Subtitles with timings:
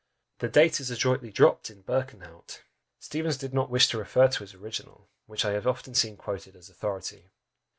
[0.39, 2.63] The date is adroitly dropped in Berkenhout!
[2.99, 6.55] Steevens did not wish to refer to his original, which I have often seen quoted
[6.55, 7.29] as authority.